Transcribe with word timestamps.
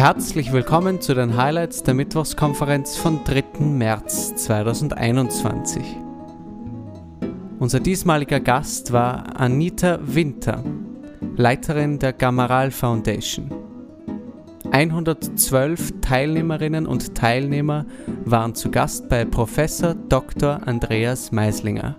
Herzlich 0.00 0.50
willkommen 0.50 1.02
zu 1.02 1.14
den 1.14 1.36
Highlights 1.36 1.82
der 1.82 1.92
Mittwochskonferenz 1.92 2.96
vom 2.96 3.22
3. 3.22 3.60
März 3.60 4.34
2021. 4.34 5.82
Unser 7.58 7.80
diesmaliger 7.80 8.40
Gast 8.40 8.94
war 8.94 9.38
Anita 9.38 9.98
Winter, 10.00 10.64
Leiterin 11.36 11.98
der 11.98 12.14
Gamaral 12.14 12.70
Foundation. 12.70 13.50
112 14.70 16.00
Teilnehmerinnen 16.00 16.86
und 16.86 17.14
Teilnehmer 17.14 17.84
waren 18.24 18.54
zu 18.54 18.70
Gast 18.70 19.10
bei 19.10 19.26
Professor 19.26 19.94
Dr. 19.94 20.66
Andreas 20.66 21.30
Meislinger. 21.30 21.96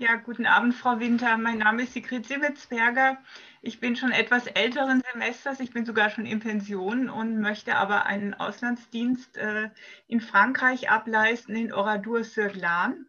Ja, 0.00 0.16
guten 0.16 0.46
Abend, 0.46 0.74
Frau 0.74 0.98
Winter. 0.98 1.36
Mein 1.38 1.58
Name 1.58 1.84
ist 1.84 1.92
Sigrid 1.92 2.26
Simmetsberger. 2.26 3.18
Ich 3.62 3.78
bin 3.78 3.94
schon 3.94 4.10
etwas 4.10 4.48
älteren 4.48 5.02
Semesters. 5.12 5.60
Ich 5.60 5.70
bin 5.70 5.86
sogar 5.86 6.10
schon 6.10 6.26
in 6.26 6.40
Pension 6.40 7.08
und 7.08 7.40
möchte 7.40 7.76
aber 7.76 8.04
einen 8.04 8.34
Auslandsdienst 8.34 9.36
äh, 9.36 9.70
in 10.08 10.20
Frankreich 10.20 10.90
ableisten, 10.90 11.54
in 11.54 11.72
Oradour-sur-Glane. 11.72 13.06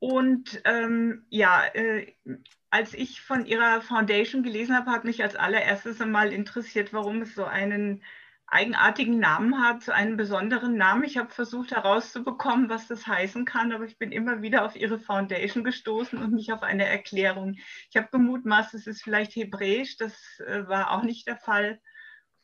Und 0.00 0.62
ähm, 0.64 1.24
ja, 1.28 1.64
äh, 1.74 2.12
als 2.70 2.92
ich 2.94 3.20
von 3.20 3.46
Ihrer 3.46 3.82
Foundation 3.82 4.42
gelesen 4.42 4.76
habe, 4.76 4.90
hat 4.90 5.04
mich 5.04 5.22
als 5.22 5.36
allererstes 5.36 6.00
einmal 6.00 6.32
interessiert, 6.32 6.92
warum 6.92 7.22
es 7.22 7.36
so 7.36 7.44
einen 7.44 8.02
eigenartigen 8.50 9.18
Namen 9.18 9.62
hat, 9.62 9.88
einen 9.88 10.16
besonderen 10.16 10.76
Namen. 10.76 11.04
Ich 11.04 11.16
habe 11.16 11.30
versucht 11.30 11.70
herauszubekommen, 11.70 12.68
was 12.68 12.88
das 12.88 13.06
heißen 13.06 13.44
kann, 13.44 13.72
aber 13.72 13.84
ich 13.84 13.98
bin 13.98 14.10
immer 14.10 14.42
wieder 14.42 14.64
auf 14.64 14.76
Ihre 14.76 14.98
Foundation 14.98 15.62
gestoßen 15.62 16.18
und 16.20 16.32
nicht 16.32 16.52
auf 16.52 16.62
eine 16.62 16.84
Erklärung. 16.86 17.54
Ich 17.90 17.96
habe 17.96 18.08
gemutmaßt, 18.10 18.74
es 18.74 18.86
ist 18.86 19.02
vielleicht 19.02 19.36
Hebräisch, 19.36 19.96
das 19.96 20.14
äh, 20.46 20.66
war 20.66 20.90
auch 20.90 21.02
nicht 21.02 21.28
der 21.28 21.36
Fall. 21.36 21.80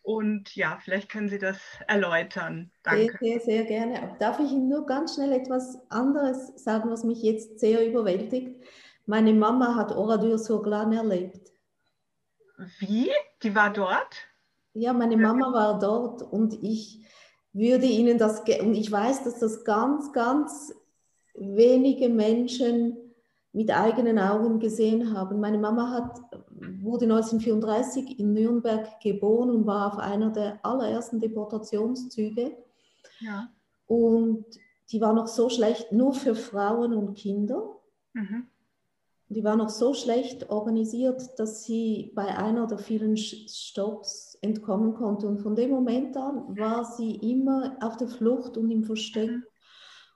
Und 0.02 0.54
ja, 0.54 0.78
vielleicht 0.80 1.08
können 1.08 1.28
Sie 1.28 1.40
das 1.40 1.58
erläutern. 1.88 2.70
Danke. 2.84 3.18
Sehr, 3.20 3.40
sehr, 3.40 3.40
sehr 3.40 3.64
gerne. 3.64 4.16
Darf 4.20 4.38
ich 4.38 4.52
Ihnen 4.52 4.68
nur 4.68 4.86
ganz 4.86 5.16
schnell 5.16 5.32
etwas 5.32 5.80
anderes 5.90 6.62
sagen, 6.62 6.88
was 6.90 7.02
mich 7.02 7.22
jetzt 7.22 7.58
sehr 7.58 7.84
überwältigt? 7.84 8.54
Meine 9.06 9.32
Mama 9.32 9.74
hat 9.74 9.90
Oradur 9.90 10.38
Surglan 10.38 10.92
erlebt. 10.92 11.50
Wie? 12.78 13.10
Die 13.42 13.54
war 13.56 13.72
dort? 13.72 14.28
Ja, 14.78 14.92
meine 14.92 15.16
Mama 15.16 15.54
war 15.54 15.78
dort 15.78 16.20
und 16.20 16.62
ich 16.62 17.00
würde 17.54 17.86
Ihnen 17.86 18.18
das, 18.18 18.42
und 18.60 18.74
ich 18.74 18.92
weiß, 18.92 19.24
dass 19.24 19.38
das 19.38 19.64
ganz, 19.64 20.12
ganz 20.12 20.74
wenige 21.34 22.10
Menschen 22.10 22.98
mit 23.52 23.70
eigenen 23.70 24.18
Augen 24.18 24.58
gesehen 24.58 25.16
haben. 25.16 25.40
Meine 25.40 25.56
Mama 25.56 25.90
hat, 25.90 26.20
wurde 26.82 27.06
1934 27.06 28.18
in 28.18 28.34
Nürnberg 28.34 29.00
geboren 29.00 29.48
und 29.48 29.66
war 29.66 29.94
auf 29.94 29.98
einer 29.98 30.30
der 30.30 30.60
allerersten 30.62 31.20
Deportationszüge. 31.20 32.54
Ja. 33.20 33.48
Und 33.86 34.44
die 34.92 35.00
war 35.00 35.14
noch 35.14 35.26
so 35.26 35.48
schlecht, 35.48 35.90
nur 35.90 36.12
für 36.12 36.34
Frauen 36.34 36.92
und 36.92 37.14
Kinder. 37.14 37.80
Mhm. 38.12 38.46
Die 39.28 39.42
war 39.42 39.56
noch 39.56 39.70
so 39.70 39.94
schlecht 39.94 40.50
organisiert, 40.50 41.38
dass 41.38 41.64
sie 41.64 42.12
bei 42.14 42.36
einer 42.36 42.66
der 42.66 42.78
vielen 42.78 43.16
Stops 43.16 44.35
entkommen 44.42 44.94
konnte. 44.94 45.26
Und 45.26 45.38
von 45.38 45.54
dem 45.54 45.70
Moment 45.70 46.16
an 46.16 46.56
war 46.56 46.84
sie 46.84 47.16
immer 47.16 47.76
auf 47.80 47.96
der 47.96 48.08
Flucht 48.08 48.56
und 48.56 48.70
im 48.70 48.84
Versteck. 48.84 49.30
Mhm. 49.30 49.44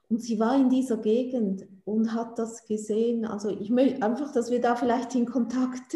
Und 0.09 0.21
sie 0.21 0.39
war 0.39 0.55
in 0.57 0.69
dieser 0.69 0.97
Gegend 0.97 1.65
und 1.85 2.13
hat 2.13 2.37
das 2.37 2.65
gesehen. 2.65 3.25
Also 3.25 3.49
ich 3.49 3.69
möchte 3.69 4.03
einfach, 4.03 4.33
dass 4.33 4.51
wir 4.51 4.59
da 4.59 4.75
vielleicht 4.75 5.15
in 5.15 5.25
Kontakt. 5.25 5.95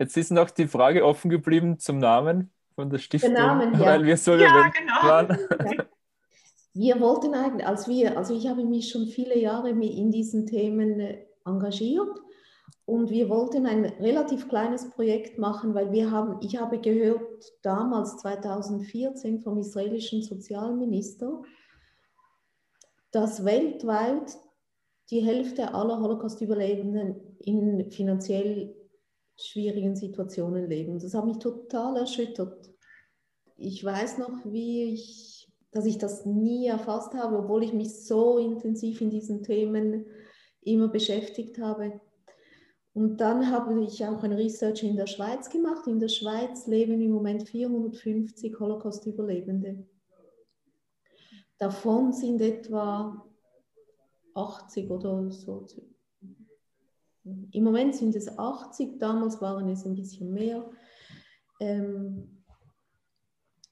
Jetzt 0.00 0.16
ist 0.16 0.32
noch 0.32 0.50
die 0.50 0.66
Frage 0.66 1.04
offen 1.04 1.30
geblieben 1.30 1.78
zum 1.78 1.98
Namen 1.98 2.50
von 2.74 2.90
der 2.90 2.98
Stiftung, 2.98 3.34
der 3.34 3.46
Namen, 3.46 3.74
ja. 3.74 3.80
weil 3.80 4.04
wir 4.04 4.16
so 4.16 4.34
ja, 4.34 4.68
genau. 4.68 5.02
waren. 5.02 5.38
Ja. 5.76 5.84
Wir 6.74 7.00
wollten 7.00 7.34
eigentlich, 7.34 7.66
als 7.66 7.88
wir, 7.88 8.16
also 8.16 8.36
ich 8.36 8.46
habe 8.46 8.64
mich 8.64 8.90
schon 8.90 9.08
viele 9.08 9.36
Jahre 9.36 9.70
in 9.70 10.12
diesen 10.12 10.46
Themen 10.46 11.02
engagiert 11.44 12.20
und 12.88 13.10
wir 13.10 13.28
wollten 13.28 13.66
ein 13.66 13.84
relativ 13.84 14.48
kleines 14.48 14.88
Projekt 14.88 15.38
machen, 15.38 15.74
weil 15.74 15.92
wir 15.92 16.10
haben, 16.10 16.38
ich 16.40 16.58
habe 16.58 16.80
gehört 16.80 17.44
damals 17.60 18.16
2014 18.16 19.40
vom 19.42 19.58
israelischen 19.58 20.22
Sozialminister, 20.22 21.42
dass 23.10 23.44
weltweit 23.44 24.38
die 25.10 25.20
Hälfte 25.20 25.74
aller 25.74 26.00
Holocaust-Überlebenden 26.00 27.36
in 27.40 27.90
finanziell 27.90 28.74
schwierigen 29.36 29.94
Situationen 29.94 30.66
leben. 30.66 30.98
Das 30.98 31.12
hat 31.12 31.26
mich 31.26 31.38
total 31.38 31.98
erschüttert. 31.98 32.72
Ich 33.58 33.84
weiß 33.84 34.16
noch, 34.16 34.46
wie 34.46 34.94
ich 34.94 35.34
dass 35.70 35.84
ich 35.84 35.98
das 35.98 36.24
nie 36.24 36.66
erfasst 36.66 37.12
habe, 37.12 37.38
obwohl 37.38 37.62
ich 37.62 37.74
mich 37.74 38.06
so 38.06 38.38
intensiv 38.38 39.02
in 39.02 39.10
diesen 39.10 39.42
Themen 39.42 40.06
immer 40.62 40.88
beschäftigt 40.88 41.58
habe. 41.58 42.00
Und 42.98 43.18
dann 43.18 43.48
habe 43.48 43.80
ich 43.84 44.04
auch 44.04 44.24
ein 44.24 44.32
Research 44.32 44.82
in 44.82 44.96
der 44.96 45.06
Schweiz 45.06 45.48
gemacht. 45.48 45.86
In 45.86 46.00
der 46.00 46.08
Schweiz 46.08 46.66
leben 46.66 47.00
im 47.00 47.12
Moment 47.12 47.48
450 47.48 48.58
Holocaust-Überlebende. 48.58 49.86
Davon 51.58 52.12
sind 52.12 52.40
etwa 52.40 53.24
80 54.34 54.90
oder 54.90 55.30
so. 55.30 55.64
Im 57.52 57.62
Moment 57.62 57.94
sind 57.94 58.16
es 58.16 58.36
80, 58.36 58.98
damals 58.98 59.40
waren 59.40 59.68
es 59.68 59.86
ein 59.86 59.94
bisschen 59.94 60.34
mehr. 60.34 60.68
Ähm, 61.60 62.42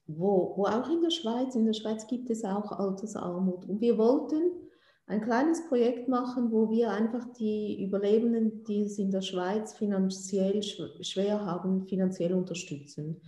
wo, 0.05 0.53
wo 0.55 0.67
auch 0.67 0.89
in 0.89 1.01
der 1.01 1.09
Schweiz, 1.09 1.53
in 1.53 1.65
der 1.65 1.73
Schweiz 1.73 2.07
gibt 2.07 2.29
es 2.29 2.45
auch 2.45 2.71
Altersarmut. 2.71 3.65
Und 3.65 3.81
wir 3.81 3.97
wollten 3.97 4.66
ein 5.07 5.21
kleines 5.21 5.65
Projekt 5.67 6.09
machen, 6.09 6.51
wo 6.51 6.69
wir 6.69 6.91
einfach 6.91 7.25
die 7.33 7.81
Überlebenden, 7.81 8.63
die 8.65 8.81
es 8.81 8.99
in 8.99 9.09
der 9.09 9.21
Schweiz 9.21 9.73
finanziell 9.73 10.61
schwer 10.61 11.45
haben, 11.45 11.87
finanziell 11.87 12.33
unterstützen. 12.33 13.21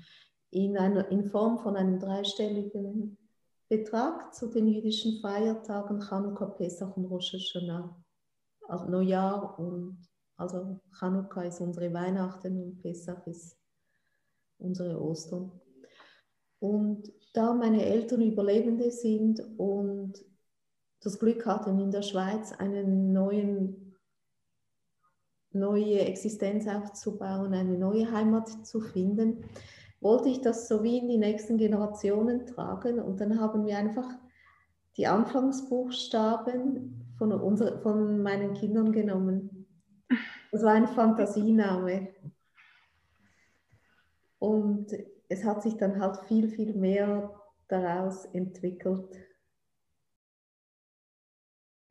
In, 0.52 0.78
einer, 0.78 1.10
in 1.10 1.26
Form 1.26 1.58
von 1.60 1.78
einem 1.78 1.98
dreistelligen 1.98 3.18
Betrag 3.70 4.34
zu 4.34 4.48
den 4.48 4.68
jüdischen 4.68 5.22
Feiertagen 5.22 6.02
Chanukka, 6.02 6.48
Pesach 6.48 6.98
und 6.98 7.06
Rosh 7.06 7.34
Hashanah. 7.34 7.96
Also 8.68 8.86
Neujahr 8.90 9.58
und 9.58 10.00
also 10.36 10.80
Chanukka 11.00 11.44
ist 11.44 11.62
unsere 11.62 11.94
Weihnachten 11.94 12.62
und 12.62 12.82
Pesach 12.82 13.26
ist 13.26 13.58
unsere 14.58 15.02
Ostern. 15.02 15.52
Und 16.60 17.10
da 17.34 17.54
meine 17.54 17.86
Eltern 17.86 18.22
Überlebende 18.22 18.92
sind 18.92 19.42
und 19.58 20.26
das 21.02 21.20
Glück 21.20 21.46
hatten, 21.46 21.80
in 21.80 21.92
der 21.92 22.02
Schweiz 22.02 22.52
eine 22.52 22.84
neue 25.52 26.00
Existenz 26.00 26.68
aufzubauen, 26.68 27.54
eine 27.54 27.78
neue 27.78 28.12
Heimat 28.12 28.66
zu 28.66 28.82
finden, 28.82 29.46
wollte 30.02 30.30
ich 30.30 30.42
das 30.42 30.68
so 30.68 30.84
wie 30.84 30.98
in 30.98 31.10
die 31.10 31.18
nächsten 31.18 31.58
Generationen 31.58 32.46
tragen. 32.46 33.00
Und 33.00 33.20
dann 33.20 33.40
haben 33.40 33.66
wir 33.66 33.78
einfach 33.78 34.08
die 34.98 35.08
Anfangsbuchstaben 35.08 37.14
von, 37.18 37.34
unser, 37.34 37.80
von 37.80 38.22
meinen 38.22 38.54
Kindern 38.54 38.92
genommen. 38.92 39.68
Das 40.52 40.64
war 40.64 40.74
ein 40.74 40.88
Fantasiename. 40.88 42.10
Und 44.40 44.88
es 45.28 45.44
hat 45.44 45.62
sich 45.62 45.76
dann 45.76 46.00
halt 46.00 46.18
viel, 46.28 46.48
viel 46.48 46.74
mehr 46.74 47.36
daraus 47.68 48.26
entwickelt. 48.26 49.29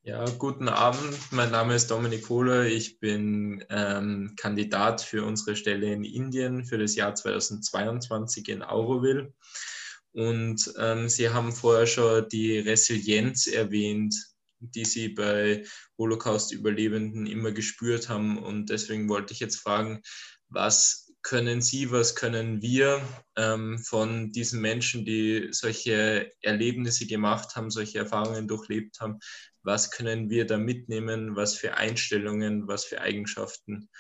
Ja, 0.03 0.25
guten 0.39 0.69
Abend. 0.69 1.19
Mein 1.33 1.51
Name 1.51 1.75
ist 1.75 1.91
Dominik 1.91 2.25
Kohler. 2.25 2.65
Ich 2.65 2.99
bin 3.01 3.65
ähm, 3.69 4.35
Kandidat 4.37 5.03
für 5.03 5.25
unsere 5.25 5.57
Stelle 5.57 5.93
in 5.93 6.05
Indien 6.05 6.65
für 6.65 6.79
das 6.79 6.95
Jahr 6.95 7.15
2022 7.15 8.49
in 8.49 8.63
Auroville. 8.63 9.35
Und 10.13 10.73
ähm, 10.79 11.09
Sie 11.09 11.29
haben 11.31 11.53
vorher 11.53 11.87
schon 11.87 12.29
die 12.29 12.59
Resilienz 12.59 13.49
erwähnt, 13.49 14.15
die 14.61 14.85
Sie 14.85 15.09
bei 15.09 15.65
Holocaust-Überlebenden 15.99 17.27
immer 17.27 17.51
gespürt 17.51 18.09
haben. 18.09 18.39
Und 18.39 18.71
deswegen 18.71 19.09
wollte 19.09 19.35
ich 19.35 19.41
jetzt 19.41 19.57
fragen, 19.57 20.01
was 20.49 21.08
können 21.29 21.61
Sie, 21.61 21.91
was 21.91 22.15
können 22.15 22.63
wir 22.63 23.03
ähm, 23.37 23.79
von 23.79 24.33
diesen 24.33 24.63
Menschen, 24.63 25.05
die 25.05 25.49
solche 25.51 26.33
Erlebnisse 26.41 27.07
gemacht 27.07 27.55
haben, 27.55 27.71
solche 27.71 27.99
Erfahrungen 27.99 28.49
durchlebt 28.49 28.99
haben, 29.01 29.19
was 29.63 29.91
können 29.91 30.31
wir 30.31 30.47
da 30.47 30.57
mitnehmen, 30.57 31.37
was 31.37 31.55
für 31.55 31.77
Einstellungen, 31.77 32.67
was 32.67 32.87
für 32.87 33.03
Eigenschaften, 33.03 33.91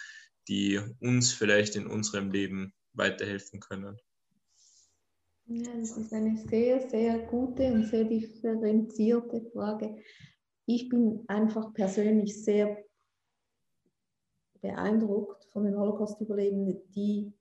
die 0.48 0.80
uns 1.00 1.30
vielleicht 1.30 1.76
in 1.76 1.86
unserem 1.86 2.30
Leben 2.30 2.72
weiterhelfen 2.94 3.60
können? 3.60 3.98
Ja, 5.48 5.70
das 5.78 5.98
ist 5.98 6.12
eine 6.14 6.34
sehr, 6.48 6.88
sehr 6.88 7.18
gute 7.18 7.64
und 7.72 7.84
sehr 7.84 8.04
differenzierte 8.04 9.42
Frage. 9.52 10.02
ich 10.64 10.88
bin 10.88 11.24
einfach 11.28 11.74
persönlich 11.74 12.42
sehr 12.42 12.84
beeindruckt 14.60 15.44
von 15.46 15.64
den 15.64 15.78
Holocaust-Überlebenden, 15.78 16.80
die 16.94 17.32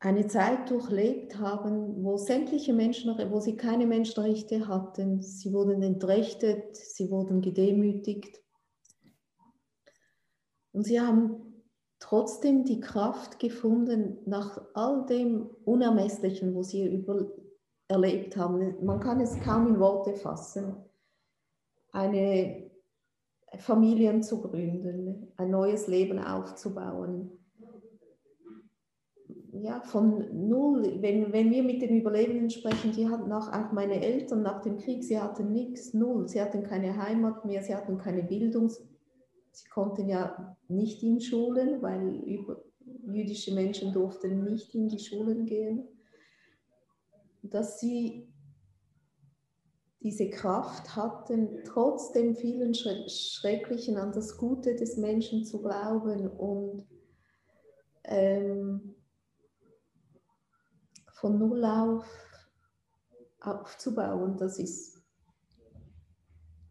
eine 0.00 0.28
Zeit 0.28 0.70
durchlebt 0.70 1.38
haben, 1.38 2.04
wo 2.04 2.16
sämtliche 2.16 2.72
Menschen, 2.72 3.12
wo 3.30 3.40
sie 3.40 3.56
keine 3.56 3.86
Menschenrechte 3.86 4.68
hatten. 4.68 5.22
Sie 5.22 5.52
wurden 5.52 5.82
entrechtet, 5.82 6.76
sie 6.76 7.10
wurden 7.10 7.40
gedemütigt. 7.40 8.40
Und 10.72 10.84
sie 10.84 11.00
haben 11.00 11.64
trotzdem 11.98 12.64
die 12.64 12.78
Kraft 12.80 13.40
gefunden, 13.40 14.18
nach 14.24 14.60
all 14.74 15.04
dem 15.06 15.50
Unermesslichen, 15.64 16.54
wo 16.54 16.62
sie 16.62 16.86
über, 16.86 17.32
erlebt 17.88 18.36
haben, 18.36 18.84
man 18.84 19.00
kann 19.00 19.20
es 19.20 19.40
kaum 19.40 19.66
in 19.66 19.80
Worte 19.80 20.14
fassen, 20.14 20.76
eine 21.90 22.70
Familien 23.56 24.22
zu 24.22 24.42
gründen, 24.42 25.32
ein 25.36 25.50
neues 25.50 25.86
Leben 25.86 26.18
aufzubauen 26.18 27.38
ja, 29.52 29.80
von 29.80 30.48
null, 30.48 30.98
wenn, 31.00 31.32
wenn 31.32 31.50
wir 31.50 31.62
mit 31.62 31.82
den 31.82 32.00
Überlebenden 32.00 32.50
sprechen, 32.50 32.92
die 32.92 33.08
hatten 33.08 33.32
auch, 33.32 33.52
auch 33.52 33.72
meine 33.72 34.00
Eltern 34.02 34.42
nach 34.42 34.60
dem 34.62 34.78
Krieg, 34.78 35.04
sie 35.04 35.18
hatten 35.18 35.52
nichts, 35.52 35.94
null. 35.94 36.28
Sie 36.28 36.40
hatten 36.40 36.62
keine 36.62 36.96
Heimat 36.96 37.44
mehr, 37.44 37.62
sie 37.62 37.74
hatten 37.74 37.98
keine 37.98 38.22
Bildung. 38.22 38.68
Sie 38.68 39.68
konnten 39.70 40.08
ja 40.08 40.56
nicht 40.68 41.02
in 41.02 41.20
Schulen, 41.20 41.82
weil 41.82 42.22
jüdische 43.06 43.54
Menschen 43.54 43.92
durften 43.92 44.44
nicht 44.44 44.74
in 44.74 44.88
die 44.88 44.98
Schulen 44.98 45.46
gehen. 45.46 45.88
Dass 47.42 47.80
sie 47.80 48.28
diese 50.00 50.30
Kraft 50.30 50.94
hatten, 50.94 51.64
trotz 51.64 52.12
dem 52.12 52.36
vielen 52.36 52.74
Schrecklichen 52.74 53.96
an 53.96 54.12
das 54.12 54.36
Gute 54.36 54.76
des 54.76 54.96
Menschen 54.96 55.44
zu 55.44 55.60
glauben 55.60 56.28
und 56.28 56.86
ähm, 58.04 58.94
von 61.14 61.38
Null 61.38 61.64
auf 61.64 62.06
aufzubauen, 63.40 64.36
das 64.36 64.58
ist, 64.58 65.00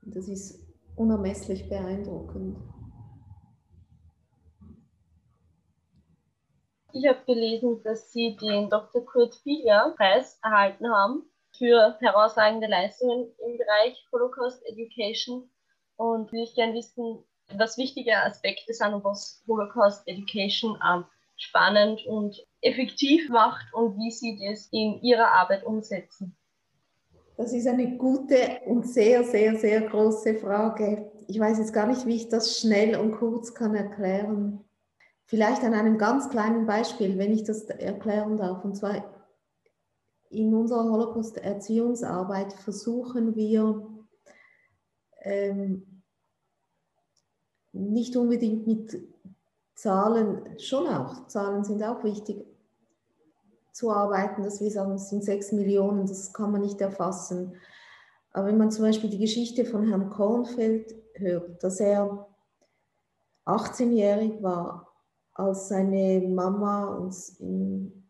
das 0.02 0.28
ist 0.28 0.66
unermesslich 0.96 1.68
beeindruckend. 1.70 2.58
Ich 6.94 7.08
habe 7.08 7.24
gelesen, 7.26 7.82
dass 7.84 8.12
Sie 8.12 8.36
den 8.38 8.70
Dr. 8.70 9.06
Kurt 9.06 9.36
Filia 9.36 9.94
Preis 9.96 10.40
erhalten 10.42 10.90
haben 10.90 11.24
für 11.58 11.98
herausragende 12.00 12.68
Leistungen 12.68 13.32
im 13.46 13.58
Bereich 13.58 14.06
Holocaust 14.12 14.62
Education. 14.66 15.50
Und 15.96 16.32
ich 16.34 16.56
gerne 16.56 16.74
wissen, 16.74 17.24
was 17.56 17.78
wichtige 17.78 18.16
Aspekte 18.18 18.74
sind 18.74 18.94
und 18.94 19.04
was 19.04 19.44
Holocaust 19.48 20.08
Education 20.08 20.78
ähm, 20.88 21.06
spannend 21.38 22.06
und 22.06 22.36
effektiv 22.62 23.30
macht 23.30 23.66
und 23.74 23.98
wie 23.98 24.12
Sie 24.12 24.40
das 24.48 24.68
in 24.72 25.02
Ihrer 25.02 25.32
Arbeit 25.32 25.66
umsetzen? 25.66 26.36
Das 27.38 27.54
ist 27.54 27.68
eine 27.68 27.98
gute 27.98 28.62
und 28.66 28.88
sehr, 28.88 29.24
sehr, 29.24 29.56
sehr 29.58 29.82
große 29.82 30.36
Frage. 30.36 31.12
Ich 31.28 31.40
weiß 31.40 31.60
jetzt 31.60 31.74
gar 31.74 31.86
nicht, 31.86 32.06
wie 32.08 32.16
ich 32.16 32.30
das 32.30 32.60
schnell 32.60 32.98
und 32.98 33.12
kurz 33.12 33.54
kann 33.54 33.76
erklären. 33.76 34.64
Vielleicht 35.26 35.64
an 35.64 35.74
einem 35.74 35.98
ganz 35.98 36.30
kleinen 36.30 36.66
Beispiel, 36.66 37.18
wenn 37.18 37.34
ich 37.34 37.44
das 37.44 37.66
erklären 37.66 38.38
darf. 38.38 38.64
Und 38.64 38.76
zwar 38.76 39.17
in 40.30 40.54
unserer 40.54 40.84
Holocaust-Erziehungsarbeit 40.84 42.54
versuchen 42.54 43.36
wir 43.36 43.88
ähm, 45.22 46.02
nicht 47.72 48.16
unbedingt 48.16 48.68
mit 48.68 49.00
Zahlen, 49.76 50.60
schon 50.60 50.88
auch, 50.88 51.28
Zahlen 51.28 51.64
sind 51.64 51.84
auch 51.84 52.04
wichtig, 52.04 52.46
zu 53.72 53.92
arbeiten, 53.92 54.42
dass 54.42 54.60
wir 54.60 54.72
sagen, 54.72 54.94
es 54.94 55.10
sind 55.10 55.24
sechs 55.24 55.52
Millionen, 55.52 56.08
das 56.08 56.34
kann 56.34 56.52
man 56.52 56.62
nicht 56.62 56.82
erfassen. 56.82 57.54
Aber 58.32 58.48
wenn 58.48 58.58
man 58.58 58.72
zum 58.72 58.86
Beispiel 58.86 59.10
die 59.10 59.20
Geschichte 59.20 59.66
von 59.66 59.88
Herrn 59.88 60.10
Kornfeld 60.10 60.96
hört, 61.14 61.64
dass 61.64 61.80
er 61.80 62.28
18-jährig 63.46 64.42
war, 64.42 64.92
als 65.34 65.68
seine 65.68 66.28
Mama 66.28 67.08
im, 67.40 68.07